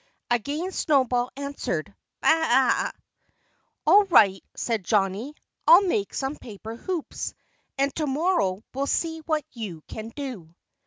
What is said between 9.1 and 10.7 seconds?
what you can do."